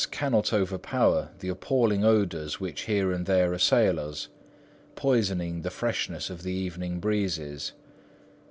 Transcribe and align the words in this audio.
cannot 0.09 0.51
overpower 0.51 1.29
the 1.41 1.47
appalling 1.49 2.03
odours 2.03 2.59
which 2.59 2.85
here 2.85 3.11
and 3.11 3.27
there 3.27 3.53
assail 3.53 3.99
us, 3.99 4.29
poisoning 4.95 5.61
the 5.61 5.69
freshness 5.69 6.27
of 6.31 6.41
the 6.41 6.51
evening 6.51 6.99
breezes. 6.99 7.73